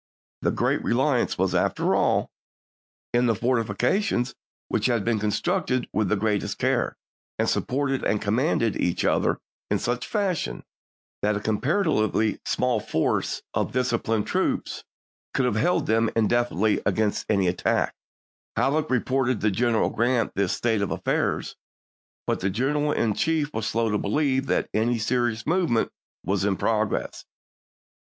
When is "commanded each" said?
8.19-9.05